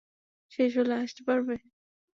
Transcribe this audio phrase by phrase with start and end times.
[0.51, 1.55] শেষ হলে আসতে পারবে?